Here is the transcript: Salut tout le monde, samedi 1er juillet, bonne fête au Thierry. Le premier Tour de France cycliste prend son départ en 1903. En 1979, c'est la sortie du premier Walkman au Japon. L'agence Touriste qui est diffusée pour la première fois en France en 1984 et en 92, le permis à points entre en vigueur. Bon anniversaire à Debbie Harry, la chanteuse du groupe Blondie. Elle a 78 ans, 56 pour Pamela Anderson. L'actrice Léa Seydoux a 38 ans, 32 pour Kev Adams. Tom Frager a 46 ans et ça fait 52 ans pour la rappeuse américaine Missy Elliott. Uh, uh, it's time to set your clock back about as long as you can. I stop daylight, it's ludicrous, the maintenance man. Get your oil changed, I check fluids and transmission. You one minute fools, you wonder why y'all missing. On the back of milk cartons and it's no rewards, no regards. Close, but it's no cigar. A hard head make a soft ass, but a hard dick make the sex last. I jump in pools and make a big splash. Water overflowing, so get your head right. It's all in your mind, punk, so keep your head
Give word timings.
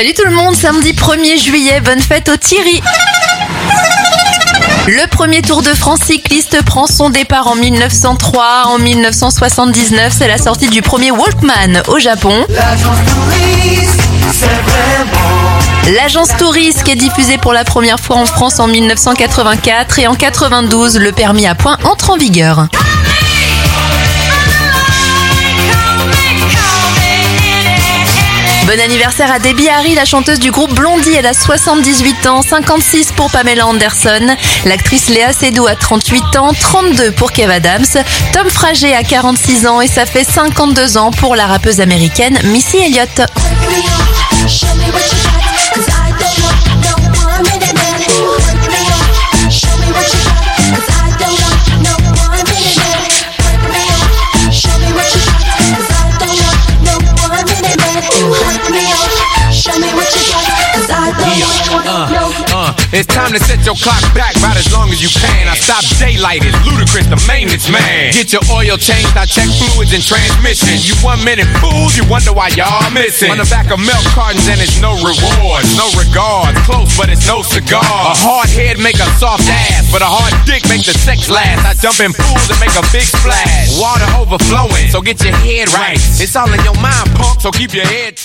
Salut 0.00 0.14
tout 0.14 0.24
le 0.24 0.34
monde, 0.34 0.56
samedi 0.56 0.94
1er 0.94 1.38
juillet, 1.38 1.82
bonne 1.82 2.00
fête 2.00 2.30
au 2.30 2.36
Thierry. 2.38 2.80
Le 4.86 5.06
premier 5.08 5.42
Tour 5.42 5.60
de 5.60 5.74
France 5.74 5.98
cycliste 6.06 6.64
prend 6.64 6.86
son 6.86 7.10
départ 7.10 7.48
en 7.48 7.54
1903. 7.54 8.62
En 8.68 8.78
1979, 8.78 10.10
c'est 10.16 10.26
la 10.26 10.38
sortie 10.38 10.70
du 10.70 10.80
premier 10.80 11.10
Walkman 11.10 11.82
au 11.88 11.98
Japon. 11.98 12.32
L'agence 15.94 16.30
Touriste 16.38 16.82
qui 16.82 16.92
est 16.92 16.96
diffusée 16.96 17.36
pour 17.36 17.52
la 17.52 17.64
première 17.64 18.00
fois 18.00 18.16
en 18.16 18.24
France 18.24 18.58
en 18.58 18.68
1984 18.68 19.98
et 19.98 20.06
en 20.06 20.14
92, 20.14 20.96
le 20.98 21.12
permis 21.12 21.46
à 21.46 21.54
points 21.54 21.76
entre 21.84 22.08
en 22.08 22.16
vigueur. 22.16 22.68
Bon 28.70 28.78
anniversaire 28.78 29.32
à 29.32 29.40
Debbie 29.40 29.68
Harry, 29.68 29.96
la 29.96 30.04
chanteuse 30.04 30.38
du 30.38 30.52
groupe 30.52 30.72
Blondie. 30.74 31.12
Elle 31.12 31.26
a 31.26 31.34
78 31.34 32.26
ans, 32.26 32.40
56 32.40 33.10
pour 33.16 33.28
Pamela 33.28 33.66
Anderson. 33.66 34.36
L'actrice 34.64 35.08
Léa 35.08 35.32
Seydoux 35.32 35.66
a 35.66 35.74
38 35.74 36.36
ans, 36.36 36.52
32 36.52 37.10
pour 37.10 37.32
Kev 37.32 37.52
Adams. 37.52 37.84
Tom 38.32 38.48
Frager 38.48 38.94
a 38.94 39.02
46 39.02 39.66
ans 39.66 39.80
et 39.80 39.88
ça 39.88 40.06
fait 40.06 40.22
52 40.22 40.98
ans 40.98 41.10
pour 41.10 41.34
la 41.34 41.46
rappeuse 41.46 41.80
américaine 41.80 42.38
Missy 42.44 42.76
Elliott. 42.76 43.22
Uh, 61.70 62.10
uh, 62.50 62.74
it's 62.90 63.06
time 63.06 63.30
to 63.30 63.38
set 63.38 63.62
your 63.62 63.78
clock 63.78 64.02
back 64.10 64.34
about 64.34 64.58
as 64.58 64.66
long 64.74 64.90
as 64.90 64.98
you 64.98 65.06
can. 65.06 65.46
I 65.46 65.54
stop 65.54 65.86
daylight, 66.02 66.42
it's 66.42 66.58
ludicrous, 66.66 67.06
the 67.06 67.20
maintenance 67.30 67.70
man. 67.70 68.10
Get 68.10 68.34
your 68.34 68.42
oil 68.50 68.74
changed, 68.74 69.14
I 69.14 69.22
check 69.22 69.46
fluids 69.54 69.94
and 69.94 70.02
transmission. 70.02 70.82
You 70.82 70.98
one 70.98 71.22
minute 71.22 71.46
fools, 71.62 71.94
you 71.94 72.02
wonder 72.10 72.34
why 72.34 72.50
y'all 72.58 72.90
missing. 72.90 73.30
On 73.30 73.38
the 73.38 73.46
back 73.46 73.70
of 73.70 73.78
milk 73.78 74.02
cartons 74.10 74.50
and 74.50 74.58
it's 74.58 74.82
no 74.82 74.98
rewards, 74.98 75.70
no 75.78 75.86
regards. 75.94 76.58
Close, 76.66 76.90
but 76.98 77.06
it's 77.06 77.26
no 77.30 77.46
cigar. 77.46 77.86
A 77.86 78.18
hard 78.18 78.50
head 78.50 78.82
make 78.82 78.98
a 78.98 79.06
soft 79.22 79.46
ass, 79.46 79.86
but 79.94 80.02
a 80.02 80.10
hard 80.10 80.34
dick 80.42 80.66
make 80.66 80.82
the 80.82 80.94
sex 81.06 81.30
last. 81.30 81.62
I 81.62 81.78
jump 81.78 82.02
in 82.02 82.10
pools 82.10 82.50
and 82.50 82.58
make 82.58 82.74
a 82.74 82.82
big 82.90 83.06
splash. 83.06 83.78
Water 83.78 84.10
overflowing, 84.18 84.90
so 84.90 84.98
get 84.98 85.22
your 85.22 85.38
head 85.38 85.70
right. 85.70 86.02
It's 86.18 86.34
all 86.34 86.50
in 86.50 86.58
your 86.66 86.74
mind, 86.82 87.14
punk, 87.14 87.38
so 87.38 87.54
keep 87.54 87.70
your 87.78 87.86
head 87.86 88.18